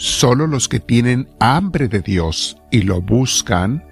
Solo 0.00 0.46
los 0.46 0.66
que 0.66 0.80
tienen 0.80 1.28
hambre 1.40 1.86
de 1.86 2.00
Dios 2.00 2.56
y 2.70 2.80
lo 2.84 3.02
buscan 3.02 3.84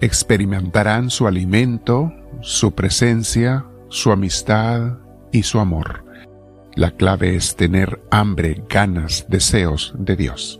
experimentarán 0.00 1.10
su 1.10 1.28
alimento, 1.28 2.12
su 2.40 2.74
presencia, 2.74 3.64
su 3.88 4.10
amistad 4.10 4.98
y 5.30 5.44
su 5.44 5.60
amor. 5.60 6.04
La 6.74 6.90
clave 6.90 7.36
es 7.36 7.54
tener 7.54 8.02
hambre, 8.10 8.64
ganas, 8.68 9.26
deseos 9.28 9.94
de 9.96 10.16
Dios. 10.16 10.58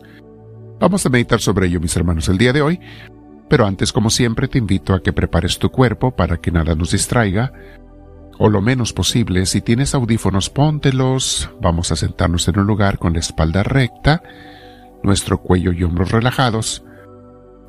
Vamos 0.78 1.04
a 1.04 1.08
meditar 1.08 1.40
sobre 1.40 1.66
ello, 1.66 1.80
mis 1.80 1.96
hermanos, 1.96 2.28
el 2.28 2.38
día 2.38 2.52
de 2.52 2.62
hoy, 2.62 2.78
pero 3.48 3.66
antes, 3.66 3.92
como 3.92 4.10
siempre, 4.10 4.46
te 4.46 4.58
invito 4.58 4.94
a 4.94 5.02
que 5.02 5.12
prepares 5.12 5.58
tu 5.58 5.70
cuerpo 5.70 6.14
para 6.14 6.36
que 6.36 6.52
nada 6.52 6.76
nos 6.76 6.92
distraiga, 6.92 7.52
o 8.38 8.48
lo 8.48 8.62
menos 8.62 8.92
posible, 8.92 9.44
si 9.46 9.60
tienes 9.60 9.92
audífonos, 9.92 10.50
póntelos, 10.50 11.50
vamos 11.60 11.90
a 11.90 11.96
sentarnos 11.96 12.46
en 12.46 12.60
un 12.60 12.66
lugar 12.68 12.98
con 12.98 13.14
la 13.14 13.18
espalda 13.18 13.64
recta, 13.64 14.22
nuestro 15.04 15.40
cuello 15.40 15.72
y 15.72 15.84
hombros 15.84 16.10
relajados, 16.10 16.84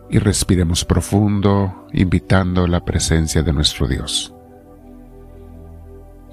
y 0.10 0.20
respiremos 0.20 0.86
profundo, 0.86 1.88
invitando 1.94 2.68
la 2.68 2.86
presencia 2.86 3.44
de 3.44 3.54
nuestro 3.54 3.88
Dios. 3.88 4.34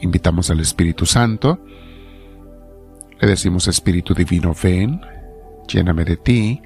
Invitamos 0.00 0.50
al 0.50 0.60
Espíritu 0.60 1.04
Santo, 1.04 1.58
le 3.20 3.28
decimos 3.28 3.68
Espíritu 3.68 4.14
Divino, 4.14 4.54
ven, 4.60 5.00
lléname 5.68 6.04
de 6.04 6.16
ti, 6.16 6.62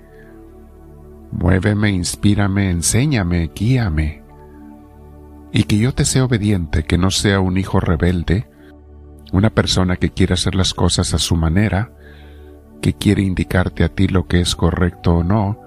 muéveme, 1.32 1.90
inspírame, 1.90 2.70
enséñame, 2.70 3.50
guíame, 3.54 4.22
y 5.52 5.64
que 5.64 5.78
yo 5.78 5.94
te 5.94 6.04
sea 6.04 6.24
obediente, 6.24 6.84
que 6.84 6.98
no 6.98 7.10
sea 7.10 7.40
un 7.40 7.56
hijo 7.56 7.80
rebelde, 7.80 8.48
una 9.32 9.50
persona 9.50 9.96
que 9.96 10.10
quiere 10.10 10.34
hacer 10.34 10.54
las 10.54 10.74
cosas 10.74 11.14
a 11.14 11.18
su 11.18 11.36
manera, 11.36 11.92
que 12.86 12.94
quiere 12.94 13.22
indicarte 13.22 13.82
a 13.82 13.88
ti 13.88 14.06
lo 14.06 14.28
que 14.28 14.38
es 14.38 14.54
correcto 14.54 15.16
o 15.16 15.24
no, 15.24 15.60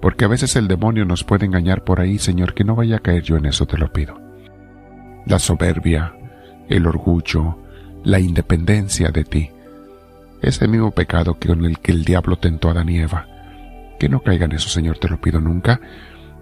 porque 0.00 0.24
a 0.24 0.28
veces 0.28 0.54
el 0.54 0.68
demonio 0.68 1.04
nos 1.04 1.24
puede 1.24 1.46
engañar 1.46 1.82
por 1.82 1.98
ahí, 1.98 2.20
Señor, 2.20 2.54
que 2.54 2.62
no 2.62 2.76
vaya 2.76 2.98
a 2.98 3.00
caer 3.00 3.24
yo 3.24 3.36
en 3.36 3.46
eso, 3.46 3.66
te 3.66 3.76
lo 3.76 3.92
pido. 3.92 4.20
La 5.26 5.40
soberbia, 5.40 6.14
el 6.68 6.86
orgullo, 6.86 7.58
la 8.04 8.20
independencia 8.20 9.08
de 9.08 9.24
ti, 9.24 9.50
ese 10.40 10.68
mismo 10.68 10.92
pecado 10.92 11.40
que 11.40 11.48
con 11.48 11.64
el 11.64 11.80
que 11.80 11.90
el 11.90 12.04
diablo 12.04 12.38
tentó 12.38 12.68
a 12.68 12.70
Adán 12.70 12.88
y 12.88 13.00
Eva. 13.00 13.26
Que 13.98 14.08
no 14.08 14.22
caigan 14.22 14.52
en 14.52 14.58
eso, 14.58 14.68
Señor, 14.68 14.98
te 14.98 15.08
lo 15.08 15.20
pido 15.20 15.40
nunca. 15.40 15.80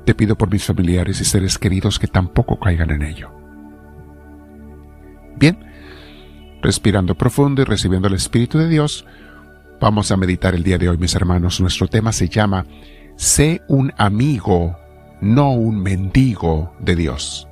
Te 0.04 0.14
pido 0.14 0.36
por 0.36 0.52
mis 0.52 0.66
familiares 0.66 1.22
y 1.22 1.24
seres 1.24 1.56
queridos 1.56 1.98
que 1.98 2.06
tampoco 2.06 2.60
caigan 2.60 2.90
en 2.90 3.00
ello. 3.00 3.30
Bien, 5.38 5.58
respirando 6.60 7.14
profundo 7.14 7.62
y 7.62 7.64
recibiendo 7.64 8.08
el 8.08 8.14
Espíritu 8.14 8.58
de 8.58 8.68
Dios, 8.68 9.06
vamos 9.80 10.12
a 10.12 10.16
meditar 10.16 10.54
el 10.54 10.62
día 10.62 10.78
de 10.78 10.88
hoy, 10.88 10.98
mis 10.98 11.14
hermanos. 11.14 11.60
Nuestro 11.60 11.88
tema 11.88 12.12
se 12.12 12.28
llama 12.28 12.66
Sé 13.16 13.62
un 13.66 13.92
amigo, 13.96 14.78
no 15.20 15.52
un 15.52 15.82
mendigo 15.82 16.74
de 16.78 16.96
Dios. 16.96 17.48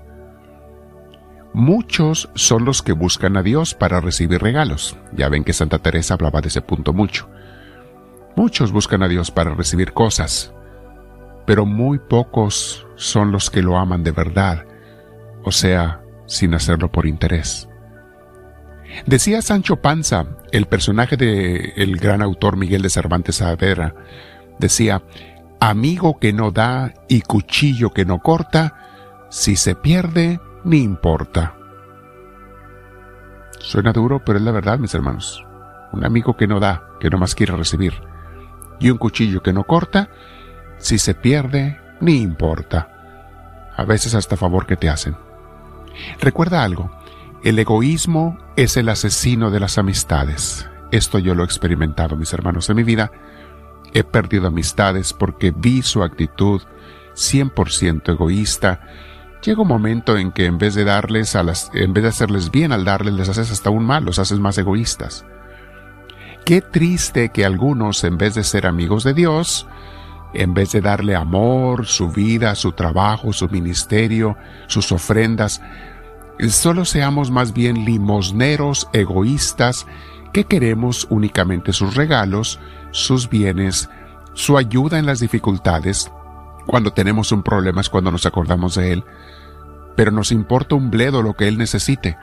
Muchos 1.55 2.29
son 2.35 2.65
los 2.65 2.83
que 2.83 2.93
buscan 2.93 3.37
a 3.37 3.43
Dios 3.43 3.75
para 3.75 4.01
recibir 4.01 4.41
regalos. 4.41 4.97
Ya 5.17 5.29
ven 5.29 5.45
que 5.45 5.53
Santa 5.53 5.79
Teresa 5.79 6.15
hablaba 6.15 6.41
de 6.41 6.49
ese 6.49 6.61
punto 6.61 6.93
mucho. 6.93 7.29
Muchos 8.37 8.71
buscan 8.71 9.03
a 9.03 9.09
Dios 9.09 9.31
para 9.31 9.55
recibir 9.55 9.93
cosas, 9.93 10.53
pero 11.47 11.67
muy 11.67 11.99
pocos 11.99 12.87
son 12.95 13.33
los 13.33 13.51
que 13.51 13.63
lo 13.63 13.79
aman 13.79 14.05
de 14.05 14.13
verdad, 14.13 14.65
o 15.43 15.51
sea, 15.51 16.03
sin 16.27 16.55
hacerlo 16.55 16.93
por 16.93 17.07
interés. 17.07 17.68
Decía 19.07 19.43
Sancho 19.43 19.77
Panza, 19.77 20.27
el 20.53 20.67
personaje 20.67 21.17
del 21.17 21.73
el 21.77 21.97
gran 21.97 22.23
autor 22.23 22.57
Miguel 22.57 22.83
de 22.83 22.91
Cervantes 22.91 23.37
Saavedra, 23.37 23.95
decía, 24.59 25.03
amigo 25.61 26.19
que 26.19 26.33
no 26.33 26.51
da 26.51 26.95
y 27.09 27.23
cuchillo 27.23 27.91
que 27.91 28.05
no 28.05 28.21
corta, 28.21 29.27
si 29.31 29.57
se 29.57 29.75
pierde, 29.75 30.41
ni 30.65 30.79
importa. 30.79 31.55
Suena 33.59 33.93
duro, 33.93 34.23
pero 34.25 34.39
es 34.39 34.45
la 34.45 34.53
verdad, 34.53 34.79
mis 34.79 34.95
hermanos. 34.95 35.45
Un 35.93 36.05
amigo 36.05 36.37
que 36.37 36.47
no 36.47 36.61
da, 36.61 36.85
que 37.01 37.11
no 37.11 37.19
más 37.19 37.35
quiere 37.35 37.57
recibir, 37.57 37.95
y 38.79 38.91
un 38.91 38.99
cuchillo 38.99 39.43
que 39.43 39.53
no 39.53 39.65
corta, 39.65 40.11
si 40.79 40.99
se 40.99 41.15
pierde, 41.15 41.81
ni 42.01 42.21
importa. 42.21 42.89
A 43.77 43.85
veces 43.85 44.15
hasta 44.15 44.37
favor 44.37 44.67
que 44.67 44.77
te 44.77 44.89
hacen. 44.89 45.17
Recuerda 46.21 46.63
algo, 46.63 46.91
el 47.43 47.59
egoísmo 47.59 48.39
es 48.57 48.77
el 48.77 48.89
asesino 48.89 49.51
de 49.51 49.61
las 49.61 49.79
amistades. 49.79 50.69
Esto 50.91 51.19
yo 51.19 51.35
lo 51.35 51.43
he 51.43 51.47
experimentado, 51.47 52.17
mis 52.17 52.33
hermanos, 52.33 52.69
en 52.69 52.77
mi 52.77 52.83
vida. 52.83 53.13
He 53.93 54.05
perdido 54.05 54.49
amistades 54.49 55.13
porque 55.13 55.53
vi 55.55 55.83
su 55.83 56.03
actitud 56.03 56.63
100% 57.15 58.13
egoísta. 58.13 58.81
Llega 59.43 59.63
un 59.63 59.69
momento 59.69 60.17
en 60.17 60.33
que 60.33 60.47
en 60.47 60.59
vez 60.59 60.75
de 60.75 60.85
darles 60.85 61.37
a 61.37 61.43
las, 61.43 61.71
en 61.75 61.93
vez 61.93 62.03
de 62.03 62.09
hacerles 62.09 62.51
bien 62.51 62.73
al 62.73 62.85
darles, 62.85 63.15
les 63.15 63.29
haces 63.29 63.53
hasta 63.53 63.71
un 63.71 63.85
mal, 63.85 64.05
los 64.05 64.19
haces 64.19 64.41
más 64.41 64.59
egoístas. 64.59 65.25
Qué 66.45 66.61
triste 66.61 67.29
que 67.29 67.45
algunos, 67.45 68.03
en 68.05 68.19
vez 68.19 68.35
de 68.35 68.43
ser 68.43 68.67
amigos 68.67 69.05
de 69.05 69.15
Dios, 69.15 69.67
en 70.35 70.55
vez 70.55 70.73
de 70.73 70.81
darle 70.81 71.15
amor, 71.15 71.87
su 71.87 72.11
vida, 72.11 72.55
su 72.55 72.73
trabajo, 72.73 73.33
su 73.33 73.49
ministerio, 73.49 74.37
sus 74.67 74.91
ofrendas, 74.93 75.61
solo 76.49 76.85
seamos 76.85 77.31
más 77.31 77.53
bien 77.53 77.85
limosneros, 77.85 78.89
egoístas, 78.93 79.87
que 80.33 80.45
queremos 80.45 81.07
únicamente 81.11 81.73
sus 81.73 81.95
regalos, 81.95 82.61
sus 82.91 83.29
bienes, 83.29 83.89
su 84.35 84.57
ayuda 84.57 84.99
en 84.99 85.07
las 85.07 85.21
dificultades. 85.21 86.11
Cuando 86.67 86.93
tenemos 86.93 87.33
un 87.33 87.43
problema 87.43 87.81
es 87.81 87.89
cuando 87.89 88.13
nos 88.13 88.27
acordamos 88.27 88.75
de 88.75 88.93
Él, 88.93 89.05
pero 89.97 90.11
nos 90.13 90.31
importa 90.31 90.77
un 90.77 90.91
bledo 90.91 91.23
lo 91.23 91.35
que 91.35 91.49
Él 91.49 91.59
necesite. 91.59 92.17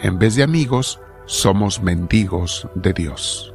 En 0.00 0.18
vez 0.18 0.36
de 0.36 0.44
amigos, 0.44 1.00
somos 1.26 1.82
mendigos 1.82 2.68
de 2.74 2.92
Dios. 2.92 3.52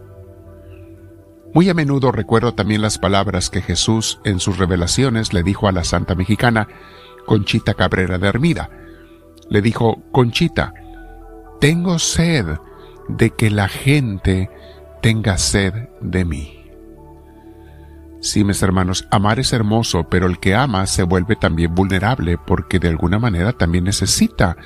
Muy 1.53 1.69
a 1.69 1.73
menudo 1.73 2.11
recuerdo 2.11 2.53
también 2.53 2.81
las 2.81 2.97
palabras 2.97 3.49
que 3.49 3.61
Jesús 3.61 4.19
en 4.23 4.39
sus 4.39 4.57
revelaciones 4.57 5.33
le 5.33 5.43
dijo 5.43 5.67
a 5.67 5.71
la 5.71 5.83
santa 5.83 6.15
mexicana 6.15 6.67
Conchita 7.25 7.75
Cabrera 7.75 8.17
de 8.17 8.27
Hermida. 8.27 8.69
Le 9.53 9.61
dijo, 9.61 10.01
Conchita, 10.11 10.73
tengo 11.59 11.99
sed 11.99 12.57
de 13.07 13.29
que 13.29 13.51
la 13.51 13.67
gente 13.67 14.49
tenga 14.99 15.37
sed 15.37 15.89
de 16.01 16.25
mí. 16.25 16.59
Sí, 18.19 18.43
mis 18.43 18.63
hermanos, 18.63 19.07
amar 19.11 19.39
es 19.39 19.53
hermoso, 19.53 20.09
pero 20.09 20.25
el 20.25 20.39
que 20.39 20.55
ama 20.55 20.87
se 20.87 21.03
vuelve 21.03 21.35
también 21.35 21.75
vulnerable 21.75 22.39
porque 22.39 22.79
de 22.79 22.87
alguna 22.87 23.19
manera 23.19 23.53
también 23.53 23.83
necesita 23.83 24.57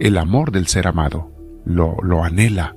el 0.00 0.18
amor 0.18 0.50
del 0.50 0.66
ser 0.66 0.88
amado 0.88 1.30
lo, 1.64 1.98
lo 2.02 2.24
anhela. 2.24 2.74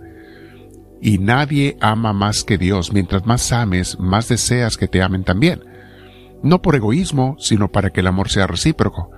Y 1.02 1.18
nadie 1.18 1.78
ama 1.82 2.14
más 2.14 2.44
que 2.44 2.60
Dios. 2.60 2.94
Mientras 2.94 3.26
más 3.26 3.52
ames, 3.52 3.98
más 4.00 4.28
deseas 4.28 4.78
que 4.78 4.88
te 4.88 5.02
amen 5.02 5.24
también. 5.24 5.64
No 6.44 6.62
por 6.62 6.76
egoísmo, 6.76 7.38
sino 7.40 7.72
para 7.72 7.90
que 7.90 8.02
el 8.02 8.08
amor 8.08 8.30
sea 8.30 8.46
recíproco. 8.46 9.15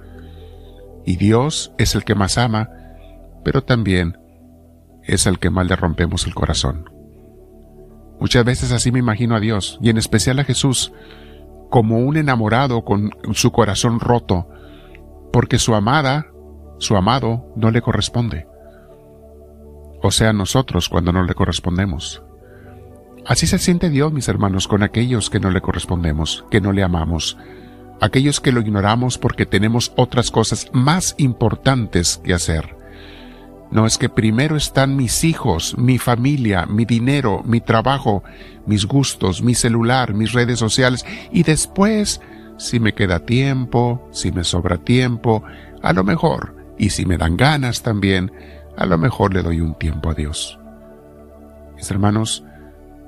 Y 1.07 1.15
Dios 1.15 1.73
es 1.79 1.95
el 1.95 2.03
que 2.03 2.13
más 2.13 2.37
ama, 2.37 2.69
pero 3.43 3.63
también 3.63 4.19
es 5.01 5.25
el 5.25 5.39
que 5.39 5.49
más 5.49 5.65
le 5.65 5.75
rompemos 5.75 6.27
el 6.27 6.35
corazón. 6.35 6.91
Muchas 8.19 8.45
veces 8.45 8.71
así 8.71 8.91
me 8.91 8.99
imagino 8.99 9.35
a 9.35 9.39
Dios, 9.39 9.79
y 9.81 9.89
en 9.89 9.97
especial 9.97 10.37
a 10.37 10.43
Jesús, 10.43 10.93
como 11.71 11.97
un 11.97 12.17
enamorado 12.17 12.85
con 12.85 13.09
su 13.33 13.51
corazón 13.51 13.99
roto, 13.99 14.47
porque 15.33 15.57
su 15.57 15.73
amada, 15.73 16.27
su 16.77 16.95
amado, 16.95 17.51
no 17.55 17.71
le 17.71 17.81
corresponde 17.81 18.45
o 20.01 20.11
sea 20.11 20.33
nosotros 20.33 20.89
cuando 20.89 21.11
no 21.11 21.23
le 21.23 21.33
correspondemos. 21.33 22.23
Así 23.25 23.47
se 23.47 23.57
siente 23.57 23.89
Dios, 23.89 24.13
mis 24.13 24.29
hermanos, 24.29 24.67
con 24.67 24.83
aquellos 24.83 25.29
que 25.29 25.39
no 25.39 25.51
le 25.51 25.61
correspondemos, 25.61 26.45
que 26.49 26.61
no 26.61 26.71
le 26.71 26.83
amamos, 26.83 27.37
aquellos 28.01 28.39
que 28.39 28.51
lo 28.51 28.61
ignoramos 28.61 29.17
porque 29.17 29.45
tenemos 29.45 29.91
otras 29.95 30.31
cosas 30.31 30.69
más 30.73 31.15
importantes 31.17 32.19
que 32.23 32.33
hacer. 32.33 32.75
No 33.69 33.85
es 33.85 33.97
que 33.97 34.07
primero 34.07 34.55
están 34.55 34.95
mis 34.95 35.23
hijos, 35.23 35.77
mi 35.77 35.97
familia, 35.97 36.65
mi 36.65 36.85
dinero, 36.85 37.41
mi 37.43 37.59
trabajo, 37.59 38.23
mis 38.65 38.85
gustos, 38.85 39.41
mi 39.41 39.55
celular, 39.55 40.13
mis 40.13 40.31
redes 40.31 40.57
sociales, 40.57 41.05
y 41.31 41.43
después, 41.43 42.21
si 42.57 42.79
me 42.79 42.93
queda 42.93 43.19
tiempo, 43.19 44.07
si 44.11 44.31
me 44.31 44.45
sobra 44.45 44.77
tiempo, 44.77 45.43
a 45.81 45.91
lo 45.91 46.05
mejor, 46.05 46.55
y 46.77 46.91
si 46.91 47.05
me 47.05 47.17
dan 47.17 47.35
ganas 47.35 47.81
también, 47.81 48.31
a 48.77 48.85
lo 48.85 48.97
mejor 48.97 49.33
le 49.33 49.43
doy 49.43 49.59
un 49.59 49.75
tiempo 49.77 50.11
a 50.11 50.13
Dios. 50.13 50.57
Mis 51.75 51.91
hermanos, 51.91 52.45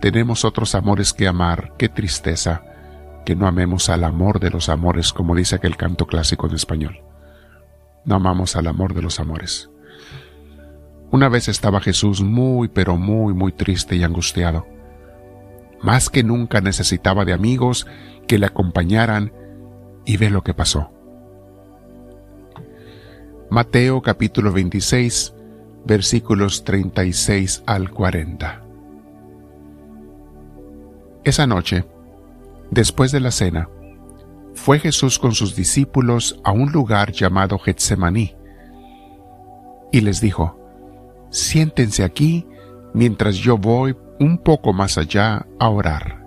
tenemos 0.02 0.44
otros 0.44 0.76
amores 0.76 1.14
que 1.14 1.28
amar, 1.28 1.74
qué 1.78 1.88
tristeza 1.88 2.64
que 3.30 3.36
no 3.36 3.46
amemos 3.46 3.90
al 3.90 4.06
amor 4.06 4.40
de 4.40 4.50
los 4.50 4.70
amores, 4.70 5.14
como 5.14 5.36
dice 5.36 5.54
aquel 5.54 5.78
canto 5.78 6.08
clásico 6.08 6.48
en 6.48 6.56
español. 6.56 7.04
No 8.04 8.16
amamos 8.16 8.56
al 8.56 8.66
amor 8.66 8.96
de 8.96 9.04
los 9.04 9.20
amores. 9.20 9.70
Una 11.12 11.30
vez 11.30 11.48
estaba 11.48 11.80
Jesús 11.80 12.24
muy, 12.24 12.70
pero 12.70 12.98
muy, 12.98 13.36
muy 13.36 13.52
triste 13.52 13.96
y 13.96 14.04
angustiado. 14.04 14.66
Más 15.84 16.10
que 16.10 16.24
nunca 16.24 16.60
necesitaba 16.60 17.24
de 17.24 17.34
amigos 17.34 17.86
que 18.28 18.40
le 18.40 18.48
acompañaran 18.48 19.31
y 20.08 20.18
ve 20.18 20.31
lo 20.31 20.42
que 20.42 20.56
pasó. 20.56 20.90
Mateo 23.52 24.02
capítulo 24.02 24.52
26 24.52 25.36
versículos 25.86 26.64
36 26.64 27.62
al 27.68 27.92
40. 27.92 28.64
Esa 31.24 31.46
noche, 31.46 31.86
después 32.71 33.12
de 33.12 33.19
la 33.19 33.31
cena, 33.31 33.69
fue 34.54 34.80
Jesús 34.80 35.19
con 35.19 35.33
sus 35.33 35.56
discípulos 35.56 36.39
a 36.44 36.51
un 36.51 36.71
lugar 36.71 37.12
llamado 37.12 37.60
Getsemaní 37.60 38.36
y 39.92 40.01
les 40.01 40.21
dijo, 40.21 40.60
siéntense 41.30 42.04
aquí 42.04 42.45
mientras 42.94 43.36
yo 43.36 43.57
voy 43.57 43.95
un 44.19 44.38
poco 44.38 44.74
más 44.74 44.98
allá 44.98 45.45
a 45.60 45.69
orar. 45.69 46.24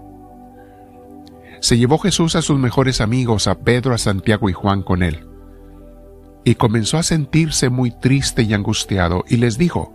Se 1.60 1.78
llevó 1.78 1.98
Jesús 1.98 2.34
a 2.34 2.42
sus 2.42 2.58
mejores 2.58 3.00
amigos, 3.00 3.46
a 3.46 3.58
Pedro, 3.58 3.94
a 3.94 3.98
Santiago 3.98 4.48
y 4.48 4.52
Juan 4.52 4.82
con 4.82 5.02
él 5.02 5.28
y 6.44 6.54
comenzó 6.56 6.98
a 6.98 7.02
sentirse 7.02 7.68
muy 7.68 7.90
triste 7.90 8.42
y 8.42 8.54
angustiado, 8.54 9.24
y 9.28 9.36
les 9.36 9.58
dijo, 9.58 9.92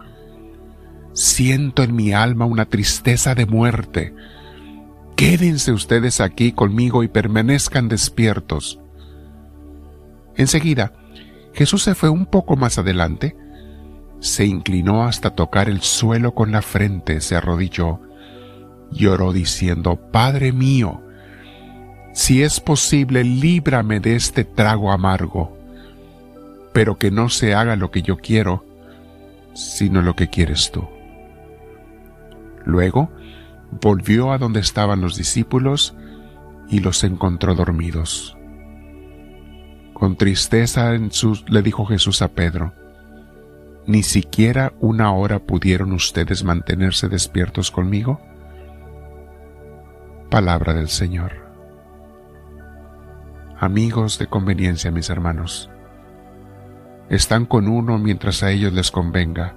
Siento 1.13 1.83
en 1.83 1.95
mi 1.95 2.13
alma 2.13 2.45
una 2.45 2.65
tristeza 2.65 3.33
de 3.33 3.45
muerte. 3.47 4.13
Quédense 5.18 5.74
ustedes 5.74 6.22
aquí 6.22 6.54
conmigo 6.54 7.04
y 7.04 7.10
permanezcan 7.10 7.90
despiertos. 7.90 8.80
Enseguida, 10.38 10.94
Jesús 11.54 11.84
se 11.84 11.94
fue 11.94 12.08
un 12.10 12.25
poco 12.25 12.56
más 12.56 12.78
adelante, 12.78 13.36
se 14.22 14.46
inclinó 14.46 15.04
hasta 15.04 15.31
tocar 15.31 15.68
el 15.68 15.81
suelo 15.81 16.34
con 16.34 16.54
la 16.54 16.62
frente, 16.62 17.19
se 17.19 17.36
arrodilló 17.36 18.00
y 18.94 19.08
oró 19.08 19.34
diciendo, 19.34 20.00
Padre 20.12 20.54
mío, 20.54 21.02
si 22.14 22.44
es 22.44 22.62
posible, 22.62 23.25
líbrame 23.25 24.00
de 24.00 24.16
este 24.16 24.46
trago 24.46 24.94
amargo 24.94 25.58
pero 26.78 27.00
que 27.00 27.10
no 27.10 27.28
se 27.30 27.56
haga 27.56 27.75
lo 27.75 27.90
que 27.90 28.04
yo 28.04 28.18
quiero, 28.18 28.64
sino 29.56 30.04
lo 30.04 30.16
que 30.16 30.30
quieres 30.30 30.69
tú. 30.69 30.88
Luego 32.66 33.10
volvió 33.72 34.31
a 34.31 34.38
donde 34.38 34.60
estaban 34.60 35.02
los 35.02 35.16
discípulos 35.16 35.96
y 36.69 36.80
los 36.80 37.04
encontró 37.04 37.56
dormidos. 37.56 38.38
Con 39.94 40.16
tristeza 40.16 40.94
en 40.94 41.10
le 41.48 41.62
dijo 41.62 41.86
Jesús 41.86 42.22
a 42.22 42.28
Pedro, 42.30 42.74
¿Ni 43.88 44.04
siquiera 44.04 44.74
una 44.81 45.14
hora 45.14 45.40
pudieron 45.40 45.94
ustedes 45.94 46.44
mantenerse 46.44 47.08
despiertos 47.08 47.72
conmigo? 47.72 48.19
Palabra 50.30 50.74
del 50.74 50.90
Señor. 50.90 51.48
Amigos 53.58 54.19
de 54.19 54.28
conveniencia, 54.28 54.92
mis 54.92 55.10
hermanos, 55.10 55.69
están 57.10 57.46
con 57.46 57.69
uno 57.69 57.98
mientras 57.98 58.44
a 58.44 58.52
ellos 58.52 58.74
les 58.74 58.92
convenga. 58.92 59.56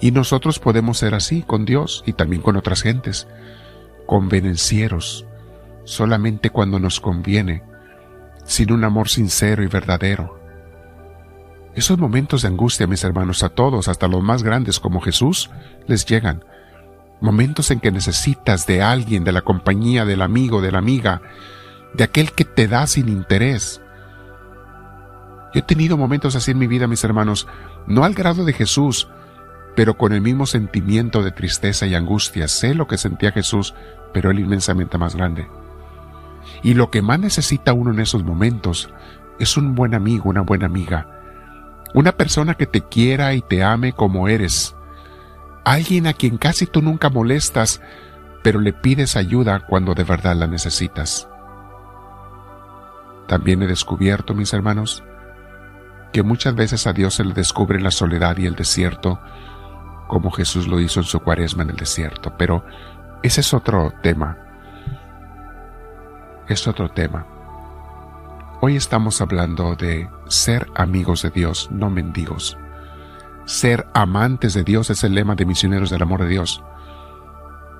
Y 0.00 0.12
nosotros 0.12 0.58
podemos 0.58 0.98
ser 0.98 1.14
así 1.14 1.42
con 1.42 1.64
Dios 1.64 2.02
y 2.06 2.14
también 2.14 2.42
con 2.42 2.56
otras 2.56 2.82
gentes, 2.82 3.28
convenencieros, 4.06 5.26
solamente 5.84 6.50
cuando 6.50 6.78
nos 6.78 7.00
conviene, 7.00 7.62
sin 8.44 8.72
un 8.72 8.84
amor 8.84 9.08
sincero 9.08 9.62
y 9.62 9.66
verdadero. 9.66 10.38
Esos 11.74 11.98
momentos 11.98 12.42
de 12.42 12.48
angustia, 12.48 12.86
mis 12.86 13.04
hermanos, 13.04 13.42
a 13.42 13.50
todos, 13.50 13.88
hasta 13.88 14.08
los 14.08 14.22
más 14.22 14.42
grandes 14.42 14.80
como 14.80 15.00
Jesús, 15.00 15.50
les 15.86 16.04
llegan. 16.06 16.44
Momentos 17.20 17.70
en 17.70 17.80
que 17.80 17.92
necesitas 17.92 18.66
de 18.66 18.82
alguien, 18.82 19.24
de 19.24 19.32
la 19.32 19.42
compañía, 19.42 20.04
del 20.04 20.22
amigo, 20.22 20.62
de 20.62 20.72
la 20.72 20.78
amiga, 20.78 21.20
de 21.94 22.04
aquel 22.04 22.32
que 22.32 22.44
te 22.44 22.66
da 22.66 22.86
sin 22.86 23.08
interés, 23.08 23.82
yo 25.52 25.58
he 25.58 25.62
tenido 25.62 25.96
momentos 25.96 26.36
así 26.36 26.52
en 26.52 26.58
mi 26.58 26.66
vida, 26.66 26.86
mis 26.86 27.02
hermanos, 27.02 27.48
no 27.86 28.04
al 28.04 28.14
grado 28.14 28.44
de 28.44 28.52
Jesús, 28.52 29.08
pero 29.76 29.96
con 29.96 30.12
el 30.12 30.20
mismo 30.20 30.46
sentimiento 30.46 31.22
de 31.22 31.30
tristeza 31.30 31.86
y 31.86 31.94
angustia. 31.94 32.48
Sé 32.48 32.74
lo 32.74 32.86
que 32.86 32.98
sentía 32.98 33.32
Jesús, 33.32 33.74
pero 34.12 34.30
él 34.30 34.40
inmensamente 34.40 34.98
más 34.98 35.14
grande. 35.14 35.46
Y 36.62 36.74
lo 36.74 36.90
que 36.90 37.02
más 37.02 37.18
necesita 37.18 37.72
uno 37.72 37.92
en 37.92 38.00
esos 38.00 38.24
momentos 38.24 38.90
es 39.38 39.56
un 39.56 39.74
buen 39.74 39.94
amigo, 39.94 40.28
una 40.28 40.42
buena 40.42 40.66
amiga. 40.66 41.06
Una 41.94 42.12
persona 42.12 42.54
que 42.54 42.66
te 42.66 42.82
quiera 42.82 43.34
y 43.34 43.42
te 43.42 43.64
ame 43.64 43.92
como 43.92 44.28
eres. 44.28 44.76
Alguien 45.64 46.06
a 46.06 46.12
quien 46.12 46.38
casi 46.38 46.66
tú 46.66 46.82
nunca 46.82 47.08
molestas, 47.08 47.80
pero 48.42 48.60
le 48.60 48.72
pides 48.72 49.16
ayuda 49.16 49.66
cuando 49.66 49.94
de 49.94 50.04
verdad 50.04 50.36
la 50.36 50.46
necesitas. 50.46 51.28
También 53.26 53.62
he 53.62 53.66
descubierto, 53.66 54.34
mis 54.34 54.52
hermanos, 54.52 55.02
que 56.12 56.22
muchas 56.22 56.54
veces 56.54 56.86
a 56.86 56.92
Dios 56.92 57.14
se 57.14 57.24
le 57.24 57.32
descubre 57.32 57.80
la 57.80 57.90
soledad 57.90 58.36
y 58.38 58.46
el 58.46 58.56
desierto, 58.56 59.20
como 60.10 60.32
Jesús 60.32 60.66
lo 60.66 60.80
hizo 60.80 60.98
en 60.98 61.06
su 61.06 61.20
cuaresma 61.20 61.62
en 61.62 61.70
el 61.70 61.76
desierto. 61.76 62.34
Pero 62.36 62.64
ese 63.22 63.42
es 63.42 63.54
otro 63.54 63.94
tema. 64.02 64.36
Es 66.48 66.66
otro 66.66 66.90
tema. 66.90 67.24
Hoy 68.60 68.74
estamos 68.74 69.20
hablando 69.20 69.76
de 69.76 70.10
ser 70.26 70.66
amigos 70.74 71.22
de 71.22 71.30
Dios, 71.30 71.68
no 71.70 71.90
mendigos. 71.90 72.58
Ser 73.44 73.86
amantes 73.94 74.52
de 74.52 74.64
Dios 74.64 74.90
es 74.90 75.04
el 75.04 75.14
lema 75.14 75.36
de 75.36 75.46
misioneros 75.46 75.90
del 75.90 76.02
amor 76.02 76.22
de 76.22 76.28
Dios. 76.28 76.60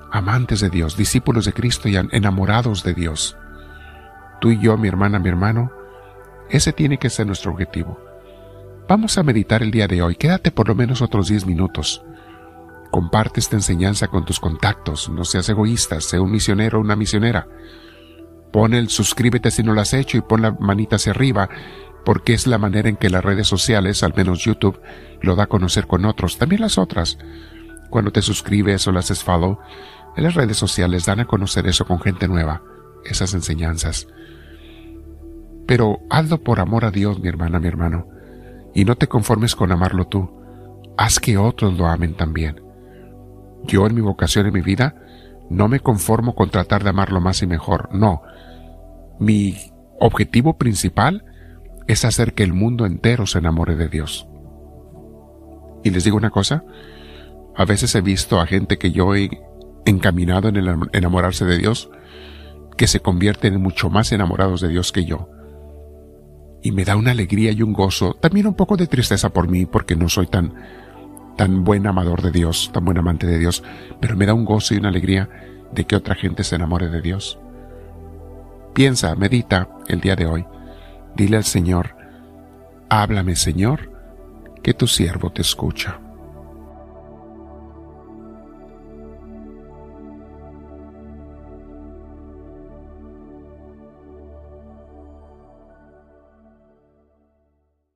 Amantes 0.09 0.61
de 0.61 0.69
Dios, 0.69 0.95
discípulos 0.95 1.43
de 1.43 1.51
Cristo 1.51 1.89
y 1.89 1.97
enamorados 1.97 2.81
de 2.83 2.93
Dios. 2.93 3.37
Tú 4.39 4.51
y 4.51 4.59
yo, 4.59 4.77
mi 4.77 4.87
hermana, 4.87 5.19
mi 5.19 5.27
hermano, 5.27 5.69
ese 6.49 6.71
tiene 6.71 6.97
que 6.97 7.09
ser 7.09 7.27
nuestro 7.27 7.51
objetivo 7.51 8.11
Vamos 8.91 9.17
a 9.17 9.23
meditar 9.23 9.63
el 9.63 9.71
día 9.71 9.87
de 9.87 10.01
hoy. 10.01 10.15
Quédate 10.15 10.51
por 10.51 10.67
lo 10.67 10.75
menos 10.75 11.01
otros 11.01 11.29
10 11.29 11.45
minutos. 11.45 12.03
Comparte 12.91 13.39
esta 13.39 13.55
enseñanza 13.55 14.07
con 14.07 14.25
tus 14.25 14.39
contactos. 14.39 15.09
No 15.09 15.23
seas 15.23 15.47
egoísta. 15.49 16.01
Sé 16.01 16.19
un 16.19 16.31
misionero 16.31 16.77
o 16.77 16.81
una 16.81 16.95
misionera. 16.95 17.47
Pon 18.51 18.73
el 18.73 18.89
suscríbete 18.89 19.49
si 19.49 19.63
no 19.63 19.73
lo 19.73 19.81
has 19.81 19.93
hecho 19.93 20.17
y 20.17 20.21
pon 20.21 20.41
la 20.41 20.51
manita 20.51 20.97
hacia 20.97 21.11
arriba 21.11 21.49
porque 22.03 22.33
es 22.33 22.47
la 22.47 22.57
manera 22.57 22.89
en 22.89 22.97
que 22.97 23.09
las 23.09 23.23
redes 23.23 23.47
sociales, 23.47 24.03
al 24.03 24.13
menos 24.15 24.43
YouTube, 24.43 24.81
lo 25.21 25.35
da 25.35 25.43
a 25.43 25.47
conocer 25.47 25.87
con 25.87 26.05
otros. 26.05 26.37
También 26.37 26.61
las 26.61 26.77
otras. 26.77 27.17
Cuando 27.89 28.11
te 28.11 28.21
suscribes 28.21 28.87
o 28.87 28.91
le 28.91 28.99
haces 28.99 29.23
follow, 29.23 29.59
en 30.17 30.23
las 30.23 30.33
redes 30.33 30.57
sociales 30.57 31.05
dan 31.05 31.19
a 31.19 31.25
conocer 31.25 31.67
eso 31.67 31.85
con 31.85 31.99
gente 32.01 32.27
nueva, 32.27 32.63
esas 33.05 33.33
enseñanzas. 33.33 34.07
Pero 35.67 35.99
hazlo 36.09 36.41
por 36.41 36.59
amor 36.59 36.85
a 36.85 36.91
Dios, 36.91 37.19
mi 37.19 37.27
hermana, 37.29 37.59
mi 37.59 37.67
hermano 37.67 38.07
y 38.73 38.85
no 38.85 38.95
te 38.95 39.07
conformes 39.07 39.55
con 39.55 39.71
amarlo 39.71 40.07
tú, 40.07 40.29
haz 40.97 41.19
que 41.19 41.37
otros 41.37 41.77
lo 41.77 41.87
amen 41.87 42.15
también. 42.15 42.61
Yo 43.65 43.85
en 43.85 43.95
mi 43.95 44.01
vocación 44.01 44.47
en 44.47 44.53
mi 44.53 44.61
vida 44.61 44.95
no 45.49 45.67
me 45.67 45.79
conformo 45.79 46.35
con 46.35 46.49
tratar 46.49 46.83
de 46.83 46.89
amarlo 46.89 47.21
más 47.21 47.41
y 47.41 47.47
mejor, 47.47 47.89
no. 47.93 48.21
Mi 49.19 49.55
objetivo 49.99 50.57
principal 50.57 51.25
es 51.87 52.05
hacer 52.05 52.33
que 52.33 52.43
el 52.43 52.53
mundo 52.53 52.85
entero 52.85 53.25
se 53.25 53.39
enamore 53.39 53.75
de 53.75 53.89
Dios. 53.89 54.27
Y 55.83 55.89
les 55.89 56.03
digo 56.03 56.17
una 56.17 56.29
cosa, 56.29 56.63
a 57.55 57.65
veces 57.65 57.93
he 57.95 58.01
visto 58.01 58.39
a 58.39 58.47
gente 58.47 58.77
que 58.77 58.91
yo 58.91 59.15
he 59.15 59.29
encaminado 59.85 60.47
en 60.47 60.57
enamorarse 60.93 61.45
de 61.45 61.57
Dios, 61.57 61.89
que 62.77 62.87
se 62.87 62.99
convierten 62.99 63.55
en 63.55 63.61
mucho 63.61 63.89
más 63.89 64.11
enamorados 64.11 64.61
de 64.61 64.69
Dios 64.69 64.91
que 64.91 65.05
yo 65.05 65.27
y 66.61 66.71
me 66.71 66.85
da 66.85 66.95
una 66.95 67.11
alegría 67.11 67.51
y 67.51 67.61
un 67.61 67.73
gozo, 67.73 68.13
también 68.13 68.47
un 68.47 68.53
poco 68.53 68.77
de 68.77 68.87
tristeza 68.87 69.29
por 69.29 69.49
mí 69.49 69.65
porque 69.65 69.95
no 69.95 70.09
soy 70.09 70.27
tan 70.27 70.53
tan 71.37 71.63
buen 71.63 71.87
amador 71.87 72.21
de 72.21 72.31
Dios, 72.31 72.69
tan 72.73 72.85
buen 72.85 72.97
amante 72.97 73.27
de 73.27 73.39
Dios, 73.39 73.63
pero 73.99 74.15
me 74.15 74.25
da 74.25 74.33
un 74.33 74.45
gozo 74.45 74.73
y 74.73 74.77
una 74.77 74.89
alegría 74.89 75.29
de 75.71 75.85
que 75.85 75.95
otra 75.95 76.15
gente 76.15 76.43
se 76.43 76.55
enamore 76.55 76.89
de 76.89 77.01
Dios. 77.01 77.39
Piensa, 78.73 79.15
medita 79.15 79.69
el 79.87 79.99
día 79.99 80.15
de 80.15 80.25
hoy. 80.25 80.45
Dile 81.15 81.37
al 81.37 81.43
Señor, 81.43 81.95
háblame 82.89 83.35
Señor, 83.35 83.91
que 84.63 84.73
tu 84.73 84.87
siervo 84.87 85.31
te 85.31 85.41
escucha. 85.41 85.99